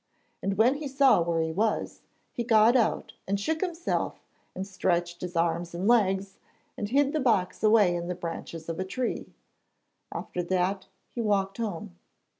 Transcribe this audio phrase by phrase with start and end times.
[0.41, 2.01] And when he saw where he was,
[2.33, 4.19] he got out and shook himself
[4.55, 6.39] and stretched his arms and legs,
[6.75, 9.35] and hid the box away in the branches of a tree.
[10.11, 11.99] After that he walked home.